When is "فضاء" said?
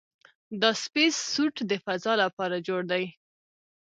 1.85-2.15